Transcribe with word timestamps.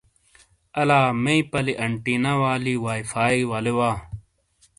آلا 0.79 0.99
مئی 1.23 1.39
پلی 1.51 1.73
انٹینا 1.83 2.33
والی 2.41 2.75
وائی 2.83 3.01
فائی 3.11 3.41
ولے 3.49 3.73
وا۔ 3.77 3.91